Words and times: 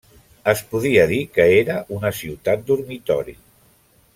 Es 0.53 0.61
podia 0.71 1.03
dir 1.11 1.19
que 1.35 1.45
era 1.59 1.75
una 1.99 2.13
ciutat 2.23 2.65
dormitori. 2.71 3.37